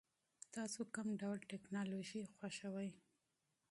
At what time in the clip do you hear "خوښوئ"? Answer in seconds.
2.35-2.89